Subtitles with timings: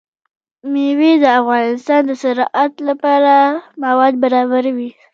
[0.71, 3.33] مېوې د افغانستان د صنعت لپاره
[3.83, 4.89] مواد برابروي.